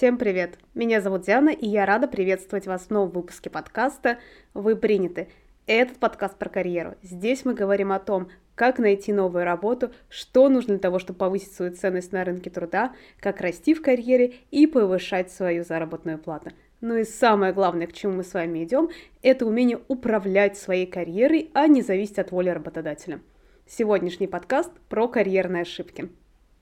[0.00, 0.58] Всем привет!
[0.72, 4.18] Меня зовут Диана, и я рада приветствовать вас в новом выпуске подкаста
[4.54, 5.28] «Вы приняты».
[5.66, 6.94] Этот подкаст про карьеру.
[7.02, 11.52] Здесь мы говорим о том, как найти новую работу, что нужно для того, чтобы повысить
[11.52, 16.48] свою ценность на рынке труда, как расти в карьере и повышать свою заработную плату.
[16.80, 18.88] Ну и самое главное, к чему мы с вами идем,
[19.20, 23.20] это умение управлять своей карьерой, а не зависеть от воли работодателя.
[23.66, 26.08] Сегодняшний подкаст про карьерные ошибки.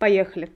[0.00, 0.50] Поехали!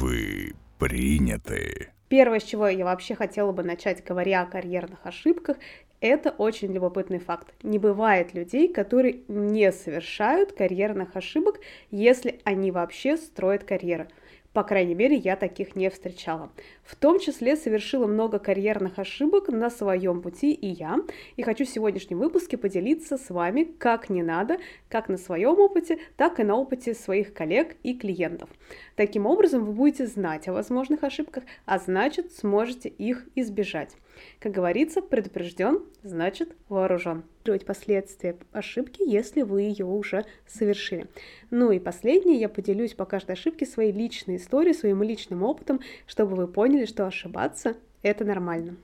[0.00, 1.90] Вы приняты.
[2.08, 5.58] Первое, с чего я вообще хотела бы начать, говоря о карьерных ошибках,
[6.00, 7.52] это очень любопытный факт.
[7.62, 11.60] Не бывает людей, которые не совершают карьерных ошибок,
[11.90, 14.06] если они вообще строят карьеру.
[14.52, 16.50] По крайней мере, я таких не встречала.
[16.82, 20.98] В том числе совершила много карьерных ошибок на своем пути и я.
[21.36, 26.00] И хочу в сегодняшнем выпуске поделиться с вами, как не надо, как на своем опыте,
[26.16, 28.50] так и на опыте своих коллег и клиентов.
[28.96, 33.94] Таким образом, вы будете знать о возможных ошибках, а значит, сможете их избежать.
[34.38, 37.24] Как говорится, предупрежден, значит вооружен.
[37.66, 41.08] Последствия ошибки, если вы ее уже совершили.
[41.50, 46.36] Ну и последнее, я поделюсь по каждой ошибке своей личной историей, своим личным опытом, чтобы
[46.36, 48.76] вы поняли, что ошибаться– это нормально.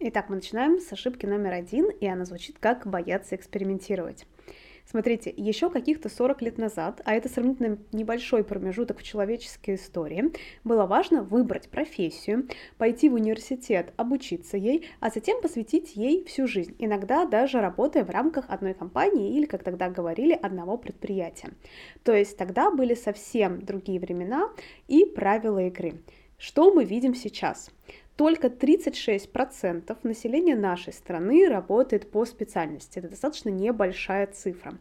[0.00, 4.26] Итак, мы начинаем с ошибки номер один, и она звучит как «бояться экспериментировать».
[4.90, 10.32] Смотрите, еще каких-то 40 лет назад, а это сравнительно небольшой промежуток в человеческой истории,
[10.64, 16.74] было важно выбрать профессию, пойти в университет, обучиться ей, а затем посвятить ей всю жизнь,
[16.80, 21.50] иногда даже работая в рамках одной компании или, как тогда говорили, одного предприятия.
[22.02, 24.50] То есть тогда были совсем другие времена
[24.88, 26.02] и правила игры.
[26.36, 27.70] Что мы видим сейчас?
[28.20, 32.98] Только 36% населения нашей страны работает по специальности.
[32.98, 34.74] Это достаточно небольшая цифра.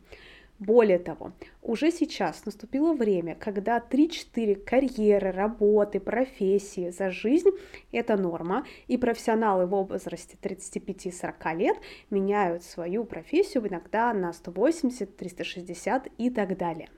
[0.60, 7.52] Более того, уже сейчас наступило время, когда 3-4 карьеры, работы, профессии за жизнь–
[7.94, 11.78] это норма, и профессионалы в возрасте 35-40 лет
[12.10, 16.90] меняют свою профессию иногда на 180, 360 и так далее.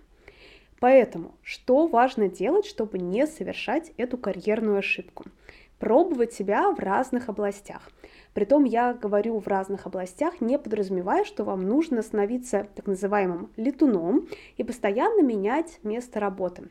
[0.79, 5.25] Поэтому, что важно делать, чтобы не совершать эту карьерную ошибку?
[5.81, 7.81] Пробовать себя в разных областях.
[8.33, 14.27] Притом я говорю в разных областях, не подразумевая, что вам нужно становиться так называемым летуном
[14.57, 16.69] и постоянно менять место работы.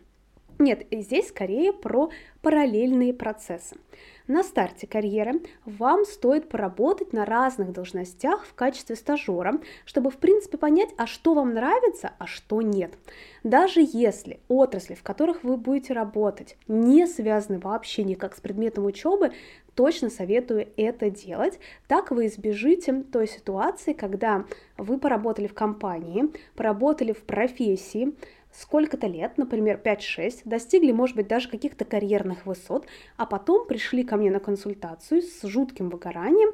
[0.60, 2.10] Нет, здесь скорее про
[2.42, 3.76] параллельные процессы.
[4.26, 10.58] На старте карьеры вам стоит поработать на разных должностях в качестве стажера, чтобы в принципе
[10.58, 12.92] понять, а что вам нравится, а что нет.
[13.42, 19.32] Даже если отрасли, в которых вы будете работать, не связаны вообще никак с предметом учебы,
[19.74, 21.58] точно советую это делать.
[21.88, 24.44] Так вы избежите той ситуации, когда
[24.76, 28.14] вы поработали в компании, поработали в профессии,
[28.52, 34.16] сколько-то лет, например, 5-6, достигли, может быть, даже каких-то карьерных высот, а потом пришли ко
[34.16, 36.50] мне на консультацию с жутким выгоранием,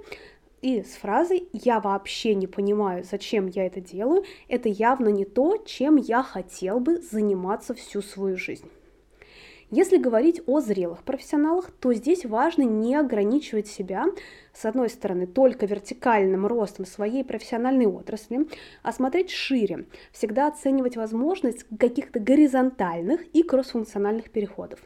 [0.63, 5.59] и с фразой «я вообще не понимаю, зачем я это делаю», это явно не то,
[5.59, 8.69] чем я хотел бы заниматься всю свою жизнь.
[9.73, 14.07] Если говорить о зрелых профессионалах, то здесь важно не ограничивать себя,
[14.53, 18.47] с одной стороны, только вертикальным ростом своей профессиональной отрасли,
[18.85, 24.79] а смотреть шире, всегда оценивать возможность каких-то горизонтальных и кроссфункциональных переходов.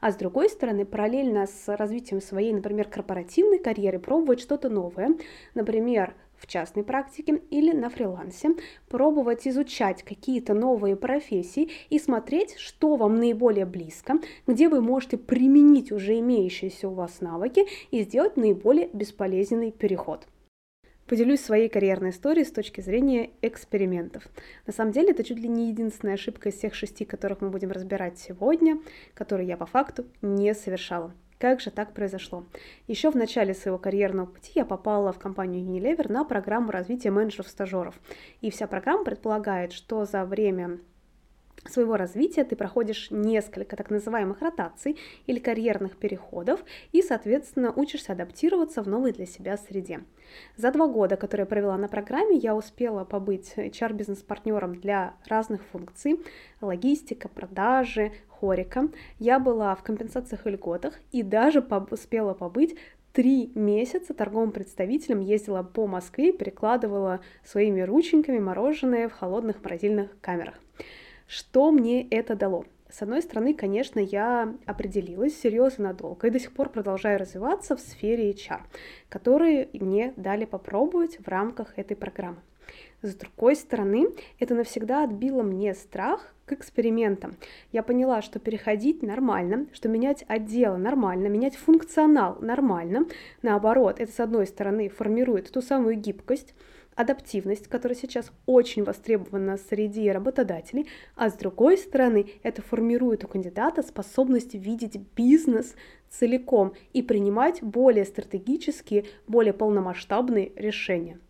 [0.00, 5.16] А с другой стороны, параллельно с развитием своей, например, корпоративной карьеры, пробовать что-то новое,
[5.54, 8.50] например, в частной практике или на фрилансе,
[8.88, 14.14] пробовать изучать какие-то новые профессии и смотреть, что вам наиболее близко,
[14.46, 20.26] где вы можете применить уже имеющиеся у вас навыки и сделать наиболее бесполезный переход.
[21.06, 24.24] Поделюсь своей карьерной историей с точки зрения экспериментов.
[24.66, 27.70] На самом деле это чуть ли не единственная ошибка из всех шести, которых мы будем
[27.70, 28.80] разбирать сегодня,
[29.14, 31.14] которые я по факту не совершала.
[31.38, 32.46] Как же так произошло?
[32.86, 37.94] Еще в начале своего карьерного пути я попала в компанию Unilever на программу развития менеджеров-стажеров.
[38.40, 40.78] И вся программа предполагает, что за время
[41.68, 48.82] своего развития ты проходишь несколько так называемых ротаций или карьерных переходов и, соответственно, учишься адаптироваться
[48.82, 50.00] в новой для себя среде.
[50.56, 56.20] За два года, которые я провела на программе, я успела побыть HR-бизнес-партнером для разных функций–
[56.60, 58.88] логистика, продажи, хорика.
[59.18, 61.60] Я была в компенсациях и льготах и даже
[61.90, 62.76] успела побыть
[63.12, 70.10] три месяца торговым представителем ездила по Москве и перекладывала своими рученьками мороженое в холодных морозильных
[70.20, 70.54] камерах.
[71.26, 72.66] Что мне это дало?
[72.90, 77.80] С одной стороны, конечно, я определилась серьезно надолго и до сих пор продолжаю развиваться в
[77.80, 78.60] сфере HR,
[79.08, 82.42] которые мне дали попробовать в рамках этой программы.
[83.02, 84.08] С другой стороны,
[84.38, 87.36] это навсегда отбило мне страх к экспериментам.
[87.72, 93.06] Я поняла, что переходить нормально, что менять отделы нормально, менять функционал нормально.
[93.42, 96.54] Наоборот, это с одной стороны формирует ту самую гибкость,
[96.94, 103.82] адаптивность, которая сейчас очень востребована среди работодателей, а с другой стороны, это формирует у кандидата
[103.82, 105.74] способность видеть бизнес
[106.08, 111.20] целиком и принимать более стратегические, более полномасштабные решения.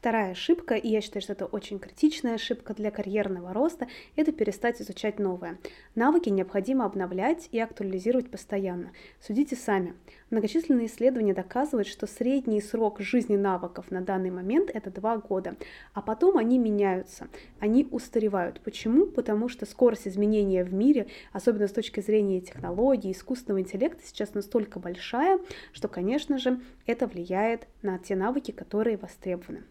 [0.00, 3.86] Вторая ошибка, и я считаю, что это очень критичная ошибка для карьерного роста,
[4.16, 5.58] это перестать изучать новое.
[5.94, 8.92] Навыки необходимо обновлять и актуализировать постоянно.
[9.20, 9.92] Судите сами.
[10.30, 15.56] Многочисленные исследования доказывают, что средний срок жизни навыков на данный момент это 2 года,
[15.92, 18.62] а потом они меняются, они устаревают.
[18.62, 19.04] Почему?
[19.04, 24.78] Потому что скорость изменения в мире, особенно с точки зрения технологий, искусственного интеллекта, сейчас настолько
[24.78, 25.40] большая,
[25.74, 29.64] что, конечно же, это влияет на те навыки, которые востребованы.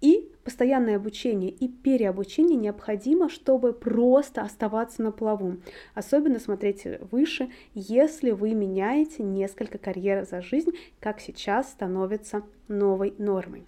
[0.00, 5.56] И постоянное обучение и переобучение необходимо, чтобы просто оставаться на плаву.
[5.94, 10.70] Особенно смотрите выше, если вы меняете несколько карьер за жизнь,
[11.00, 13.64] как сейчас становится новой нормой.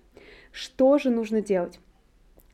[0.52, 1.80] Что же нужно делать?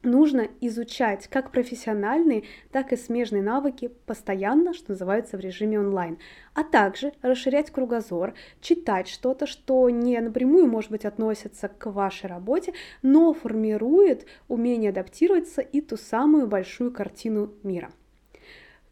[0.02, 6.18] Нужно изучать как профессиональные, так и смежные навыки постоянно, что называется, в режиме онлайн,
[6.54, 12.74] а также расширять кругозор, читать что-то, что не напрямую, может быть, относится к вашей работе,
[13.02, 17.90] но формирует умение адаптироваться и ту самую большую картину мира.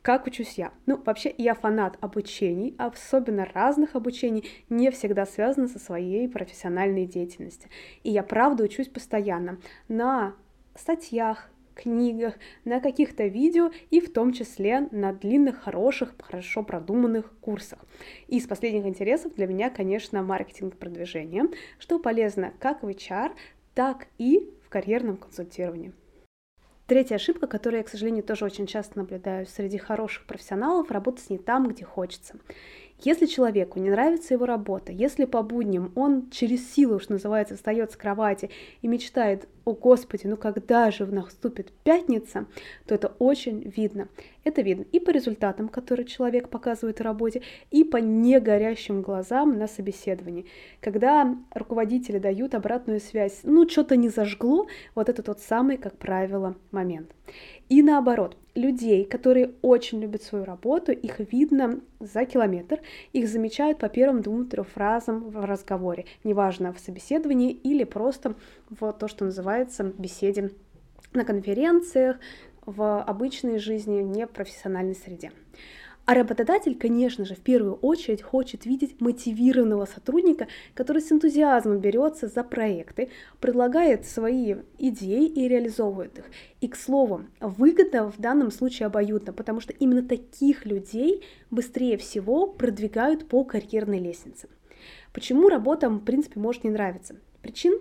[0.02, 0.72] Как учусь я?
[0.86, 7.68] Ну, вообще, я фанат обучений, особенно разных обучений, не всегда связано со своей профессиональной деятельностью.
[8.02, 9.58] И я правда учусь постоянно
[9.88, 10.34] на
[10.80, 12.34] статьях, книгах,
[12.64, 17.78] на каких-то видео и в том числе на длинных, хороших, хорошо продуманных курсах.
[18.28, 21.46] Из последних интересов для меня, конечно, маркетинг продвижения,
[21.78, 23.32] что полезно как в HR,
[23.74, 25.92] так и в карьерном консультировании.
[26.86, 31.38] Третья ошибка, которую я, к сожалению, тоже очень часто наблюдаю среди хороших профессионалов, работать не
[31.38, 32.34] там, где хочется.
[33.02, 37.92] Если человеку не нравится его работа, если по будням он через силу, что называется, встает
[37.92, 38.50] с кровати
[38.82, 42.46] и мечтает, о господи, ну когда же наступит пятница,
[42.86, 44.08] то это очень видно.
[44.42, 49.68] Это видно и по результатам, которые человек показывает в работе, и по негорящим глазам на
[49.68, 50.46] собеседовании.
[50.80, 56.56] Когда руководители дают обратную связь, ну что-то не зажгло, вот это тот самый, как правило,
[56.72, 57.10] момент.
[57.68, 62.80] И наоборот, людей, которые очень любят свою работу, их видно за километр,
[63.12, 68.34] их замечают по первым двум-трем фразам в разговоре, неважно в собеседовании или просто
[68.70, 70.52] в то, что называется беседе
[71.12, 72.16] на конференциях,
[72.64, 75.32] в обычной жизни, не в профессиональной среде.
[76.06, 82.26] А работодатель, конечно же, в первую очередь хочет видеть мотивированного сотрудника, который с энтузиазмом берется
[82.26, 86.24] за проекты, предлагает свои идеи и реализовывает их.
[86.60, 92.46] И, к слову, выгода в данном случае обоюдна, потому что именно таких людей быстрее всего
[92.46, 94.48] продвигают по карьерной лестнице.
[95.12, 97.16] Почему работа, в принципе, может не нравиться?
[97.42, 97.78] Причин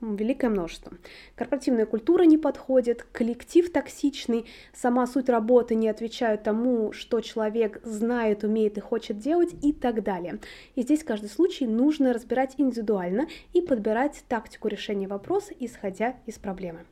[0.00, 0.92] великое множество.
[1.34, 8.44] Корпоративная культура не подходит, коллектив токсичный, сама суть работы не отвечает тому, что человек знает,
[8.44, 10.38] умеет и хочет делать и так далее.
[10.74, 16.84] И здесь каждый случай нужно разбирать индивидуально и подбирать тактику решения вопроса, исходя из проблемы.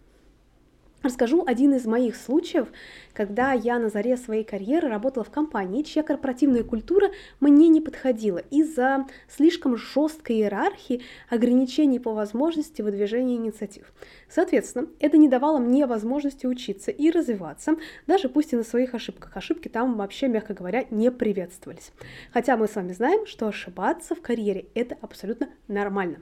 [1.06, 2.66] Расскажу один из моих случаев,
[3.12, 8.38] когда я на заре своей карьеры работала в компании, чья корпоративная культура мне не подходила
[8.50, 13.92] из-за слишком жесткой иерархии, ограничений по возможности выдвижения инициатив.
[14.28, 17.76] Соответственно, это не давало мне возможности учиться и развиваться,
[18.08, 19.36] даже пусть и на своих ошибках.
[19.36, 21.92] Ошибки там вообще, мягко говоря, не приветствовались.
[22.32, 26.18] Хотя мы с вами знаем, что ошибаться в карьере– это абсолютно нормально.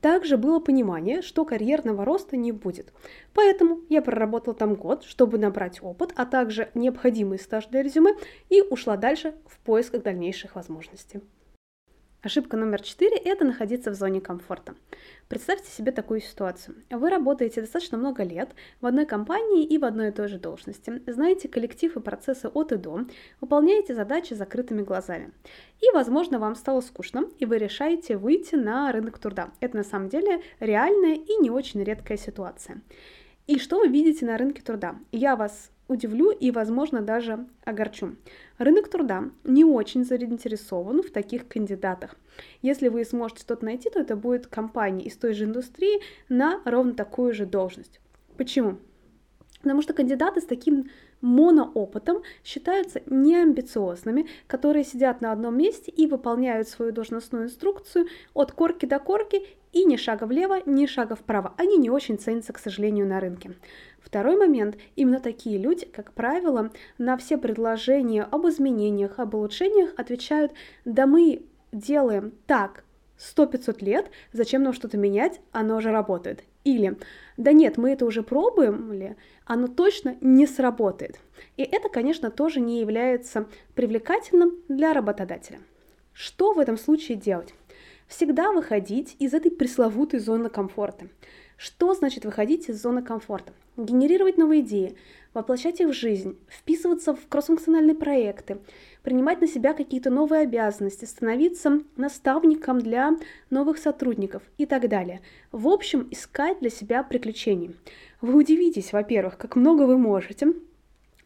[0.00, 2.92] Также было понимание, что карьерного роста не будет.
[3.34, 8.14] Поэтому я проработала там год, чтобы набрать опыт, а также необходимый стаж для резюме
[8.48, 11.20] и ушла дальше в поисках дальнейших возможностей.
[12.28, 14.74] Ошибка номер четыре– это находиться в зоне комфорта.
[15.28, 16.76] Представьте себе такую ситуацию.
[16.90, 18.50] Вы работаете достаточно много лет
[18.82, 22.72] в одной компании и в одной и той же должности, знаете коллектив и процессы от
[22.72, 23.06] и до,
[23.40, 25.32] выполняете задачи закрытыми глазами.
[25.80, 29.48] И, возможно, вам стало скучно, и вы решаете выйти на рынок труда.
[29.60, 32.82] Это на самом деле реальная и не очень редкая ситуация.
[33.46, 34.96] И что вы видите на рынке труда?
[35.12, 38.16] Я вас удивлю и, возможно, даже огорчу.
[38.58, 42.14] Рынок труда не очень заинтересован в таких кандидатах.
[42.62, 46.94] Если вы сможете что-то найти, то это будет компания из той же индустрии на ровно
[46.94, 48.00] такую же должность.
[48.36, 48.78] Почему?
[49.62, 50.88] Потому что кандидаты с таким
[51.20, 58.86] моноопытом считаются неамбициозными, которые сидят на одном месте и выполняют свою должностную инструкцию от корки
[58.86, 59.42] до корки
[59.72, 61.54] и ни шага влево, ни шага вправо.
[61.56, 63.52] Они не очень ценятся, к сожалению, на рынке.
[64.08, 64.78] Второй момент.
[64.96, 70.52] Именно такие люди, как правило, на все предложения об изменениях, об улучшениях отвечают
[70.86, 72.84] «да мы делаем так,
[73.18, 76.44] сто пятьсот лет, зачем нам что-то менять, оно уже работает.
[76.64, 76.96] Или,
[77.36, 81.20] да нет, мы это уже пробуем ли, оно точно не сработает.
[81.58, 85.58] И это, конечно, тоже не является привлекательным для работодателя.
[86.14, 87.52] Что в этом случае делать?
[88.06, 91.08] Всегда выходить из этой пресловутой зоны комфорта.
[91.58, 93.52] Что значит выходить из зоны комфорта?
[93.76, 94.94] Генерировать новые идеи,
[95.34, 98.58] воплощать их в жизнь, вписываться в кроссфункциональные проекты,
[99.02, 103.16] принимать на себя какие-то новые обязанности, становиться наставником для
[103.50, 105.20] новых сотрудников и так далее.
[105.50, 107.74] В общем, искать для себя приключений.
[108.20, 110.54] Вы удивитесь, во-первых, как много вы можете,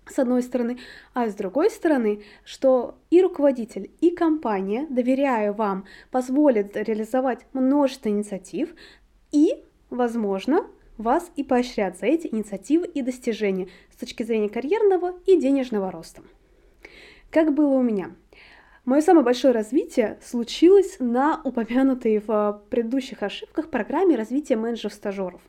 [0.07, 0.79] с одной стороны,
[1.13, 8.75] а с другой стороны, что и руководитель, и компания, доверяя вам, позволят реализовать множество инициатив,
[9.31, 10.67] и возможно,
[10.99, 16.23] вас и поощрят за эти инициативы и достижения с точки зрения карьерного и денежного роста.
[17.31, 18.15] Как было у меня?
[18.85, 25.41] Мое самое большое развитие случилось на упомянутой в предыдущих ошибках программе развития менеджеров-стажеров,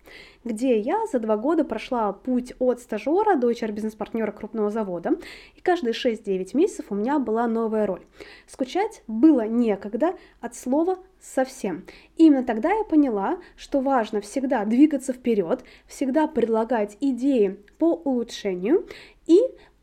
[0.44, 5.18] где я за два года прошла путь от стажера до HR-бизнес-партнера крупного завода,
[5.56, 8.04] и каждые 6-9 месяцев у меня была новая роль.
[8.46, 11.86] Скучать было некогда от слова совсем.
[12.18, 18.88] И именно тогда я поняла, что важно всегда двигаться вперед, всегда предлагать идеи по улучшению
[19.25, 19.40] и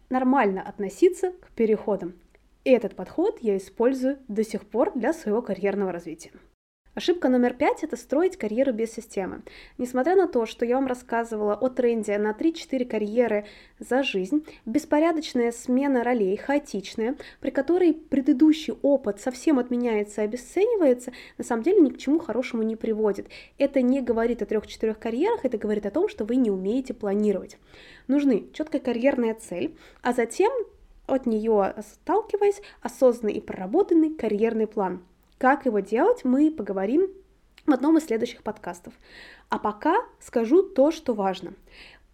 [0.09, 2.14] нормально относиться к переходам.
[2.64, 6.32] И этот подход я использую до сих пор для своего карьерного развития.
[6.92, 9.42] Ошибка номер пять– это строить карьеру без системы.
[9.78, 13.46] Несмотря на то, что я вам рассказывала о тренде на 3-4 карьеры
[13.78, 21.44] за жизнь, беспорядочная смена ролей, хаотичная, при которой предыдущий опыт совсем отменяется и обесценивается, на
[21.44, 23.28] самом деле ни к чему хорошему не приводит.
[23.56, 27.56] Это не говорит о 3-4 карьерах, это говорит о том, что вы не умеете планировать.
[28.08, 30.50] Нужны четкая карьерная цель, а затем
[31.10, 35.02] от нее сталкиваясь, осознанный и проработанный карьерный план.
[35.38, 37.08] Как его делать, мы поговорим
[37.66, 38.92] в одном из следующих подкастов.
[39.48, 41.54] А пока скажу то, что важно.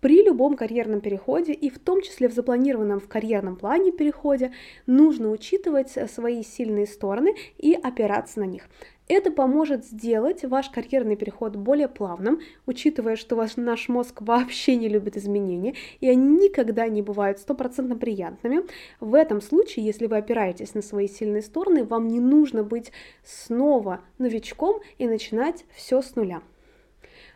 [0.00, 4.52] При любом карьерном переходе, и в том числе в запланированном в карьерном плане переходе,
[4.86, 8.68] нужно учитывать свои сильные стороны и опираться на них.
[9.08, 14.88] Это поможет сделать ваш карьерный переход более плавным, учитывая, что ваш, наш мозг вообще не
[14.88, 18.62] любит изменения, и они никогда не бывают стопроцентно приятными.
[18.98, 22.90] В этом случае, если вы опираетесь на свои сильные стороны, вам не нужно быть
[23.22, 26.42] снова новичком и начинать все с нуля.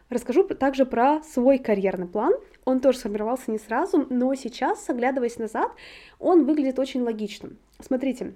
[0.09, 2.33] Расскажу также про свой карьерный план.
[2.65, 5.71] Он тоже сформировался не сразу, но сейчас, оглядываясь назад,
[6.19, 7.59] он выглядит очень логичным.
[7.79, 8.35] Смотрите,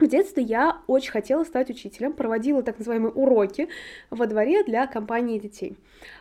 [0.00, 3.68] в детстве я очень хотела стать учителем, проводила так называемые уроки
[4.10, 5.76] во дворе для компании детей.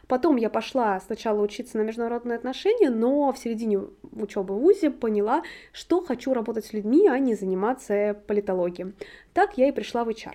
[0.07, 3.81] Потом я пошла сначала учиться на международные отношения, но в середине
[4.11, 8.93] учебы в ВУЗе поняла, что хочу работать с людьми, а не заниматься политологией.
[9.33, 10.33] Так я и пришла в HR.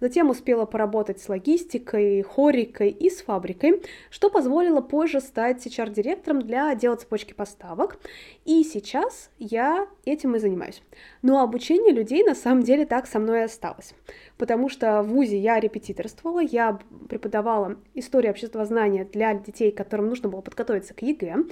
[0.00, 6.70] Затем успела поработать с логистикой, хорекой и с фабрикой, что позволило позже стать HR-директором для
[6.70, 7.98] отдела цепочки поставок.
[8.44, 10.82] И сейчас я этим и занимаюсь.
[11.22, 13.94] Но обучение людей на самом деле так со мной и осталось.
[14.38, 16.78] Потому что в ВУЗе я репетиторствовала, я
[17.08, 21.44] преподавала историю обществознания для детей, которым нужно было подготовиться к ЕГЭ.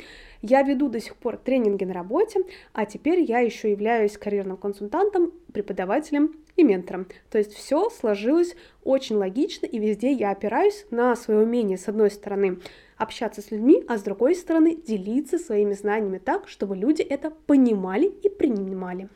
[0.43, 2.41] Я веду до сих пор тренинги на работе,
[2.73, 7.07] а теперь я еще являюсь карьерным консультантом, преподавателем и ментором.
[7.31, 12.11] То есть все сложилось очень логично, и везде я опираюсь на свое умение, с одной
[12.11, 12.59] стороны,
[12.97, 18.07] общаться с людьми, а с другой стороны, делиться своими знаниями так, чтобы люди это понимали
[18.07, 19.09] и принимали.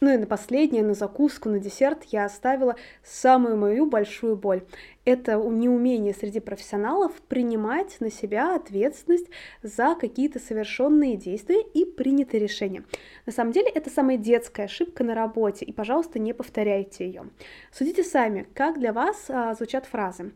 [0.00, 4.62] Ну и на последнее, на закуску, на десерт я оставила самую мою большую боль.
[5.06, 9.28] Это неумение среди профессионалов принимать на себя ответственность
[9.62, 12.84] за какие-то совершенные действия и принятые решения.
[13.24, 17.30] На самом деле это самая детская ошибка на работе, и, пожалуйста, не повторяйте ее.
[17.72, 20.32] Судите сами, как для вас а, звучат фразы.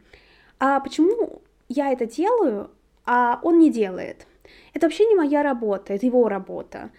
[0.58, 2.70] А почему я это делаю,
[3.04, 4.26] а он не делает?
[4.72, 6.90] Это вообще не моя работа, это его работа.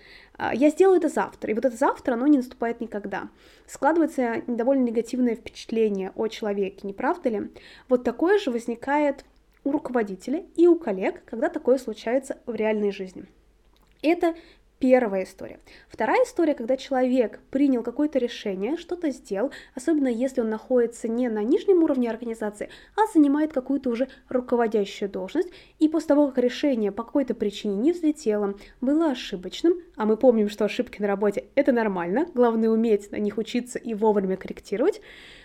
[0.41, 3.29] А, я сделаю это завтра, и вот это завтра, оно не наступает никогда.
[3.67, 7.51] Складывается довольно негативное впечатление о человеке, не правда ли?
[7.87, 9.23] Вот такое же возникает
[9.63, 13.25] у руководителя и у коллег, когда такое случается в реальной жизни.
[14.01, 14.33] Это
[14.81, 15.59] Первая история.
[15.89, 21.43] Вторая история, когда человек принял какое-то решение, что-то сделал, особенно если он находится не на
[21.43, 27.03] нижнем уровне организации, а занимает какую-то уже руководящую должность, и после того, как решение по
[27.03, 32.25] какой-то причине не взлетело, было ошибочным, а мы помним, что ошибки на работе— это нормально,
[32.33, 34.99] главное уметь на них учиться и вовремя корректировать,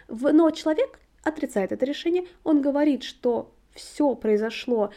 [0.09, 4.93] но человек отрицает это решение, он говорит, что все произошло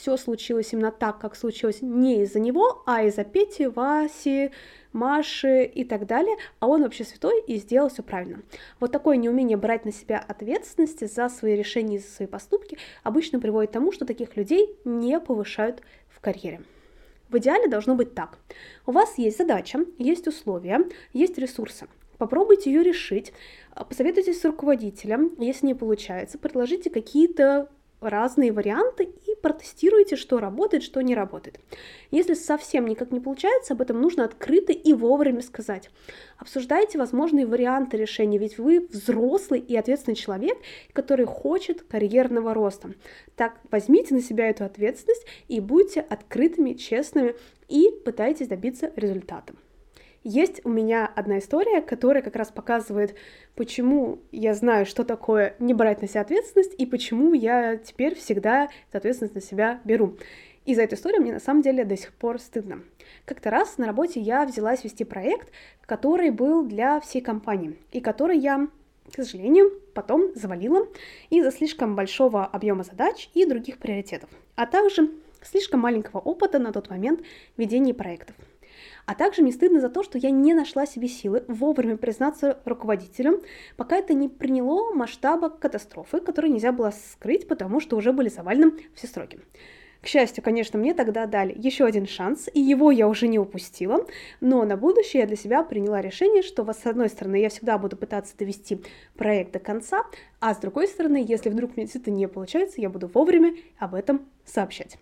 [0.00, 4.50] все случилось именно так, как случилось не из-за него, а из-за Пети, Васи,
[4.92, 8.42] Маши и так далее, а он вообще святой и сделал все правильно.
[8.80, 13.40] Вот такое неумение брать на себя ответственность за свои решения и за свои поступки обычно
[13.40, 16.62] приводит к тому, что таких людей не повышают в карьере.
[17.28, 18.38] В идеале должно быть так.
[18.86, 20.80] У вас есть задача, есть условия,
[21.12, 21.86] есть ресурсы.
[22.18, 23.32] Попробуйте ее решить,
[23.74, 27.68] посоветуйтесь с руководителем, если не получается, предложите какие-то
[28.00, 29.10] разные варианты
[29.42, 31.58] протестируйте, что работает, что не работает.
[32.10, 35.90] Если совсем никак не получается, об этом нужно открыто и вовремя сказать.
[36.38, 40.58] Обсуждайте возможные варианты решения, ведь вы взрослый и ответственный человек,
[40.92, 42.94] который хочет карьерного роста.
[43.36, 47.34] Так возьмите на себя эту ответственность и будьте открытыми, честными
[47.68, 49.54] и пытайтесь добиться результата.
[50.22, 53.14] Есть у меня одна история, которая как раз показывает,
[53.54, 58.64] почему я знаю, что такое не брать на себя ответственность и почему я теперь всегда
[58.64, 60.18] эту ответственность на себя беру.
[60.66, 62.82] И за эту историю мне на самом деле до сих пор стыдно.
[63.24, 65.48] Как-то раз на работе я взялась вести проект,
[65.86, 68.68] который был для всей компании, и который я,
[69.10, 70.86] к сожалению, потом завалила
[71.30, 75.10] из-за слишком большого объема задач и других приоритетов, а также
[75.40, 77.22] слишком маленького опыта на тот момент
[77.56, 78.36] ведения проектов.
[79.06, 83.40] А также мне стыдно за то, что я не нашла себе силы вовремя признаться руководителям,
[83.76, 88.72] пока это не приняло масштаба катастрофы, которую нельзя было скрыть, потому что уже были завалены
[88.94, 89.40] все сроки.
[90.02, 94.06] К счастью, конечно, мне тогда дали еще один шанс, и его я уже не упустила,
[94.40, 97.96] но на будущее я для себя приняла решение, что, с одной стороны, я всегда буду
[97.96, 98.80] пытаться довести
[99.16, 100.06] проект до конца,
[100.40, 104.26] а с другой стороны, если вдруг мне это не получается, я буду вовремя об этом
[104.46, 104.96] сообщать.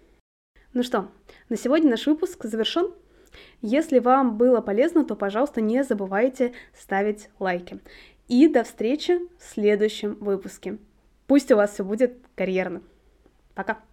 [0.75, 1.09] Ну что,
[1.49, 2.93] на сегодня наш выпуск завершен.
[3.63, 7.81] Если вам было полезно, то, пожалуйста, не забывайте ставить лайки.
[8.29, 10.79] И до встречи в следующем выпуске.
[11.27, 12.83] Пусть у вас все будет карьерно.
[13.55, 13.88] Пока!